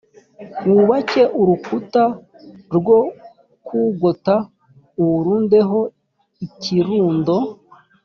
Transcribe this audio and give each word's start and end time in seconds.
wubake 0.71 1.21
urukuta 1.41 2.03
rwo 2.75 2.99
kuwugota 3.65 4.35
uwurundeho 5.01 5.79
ikirundo 6.45 7.35